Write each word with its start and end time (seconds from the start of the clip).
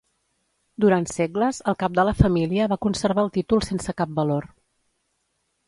Durant 0.85 1.05
segles 1.11 1.59
el 1.73 1.77
cap 1.83 1.99
de 1.99 2.07
la 2.09 2.15
família 2.23 2.69
va 2.73 2.79
conservar 2.87 3.27
el 3.29 3.31
títol 3.39 3.65
sense 3.69 3.97
cap 4.03 4.19
valor. 4.19 4.51